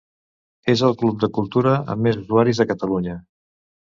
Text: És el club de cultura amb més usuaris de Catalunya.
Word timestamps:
És 0.73 0.81
el 0.87 0.95
club 1.01 1.19
de 1.23 1.29
cultura 1.35 1.75
amb 1.95 2.07
més 2.07 2.19
usuaris 2.21 2.61
de 2.63 2.69
Catalunya. 2.75 3.19